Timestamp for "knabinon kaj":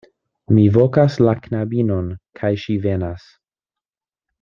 1.43-2.51